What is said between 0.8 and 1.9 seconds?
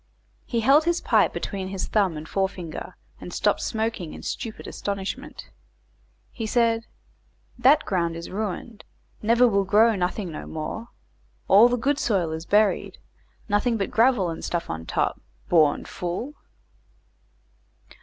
his pipe between his